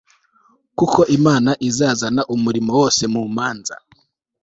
kuko 0.77 0.99
imana 1.17 1.51
izazana 1.69 2.21
umurimo 2.35 2.69
wose 2.79 3.03
mu 3.13 3.21
manza 3.35 3.75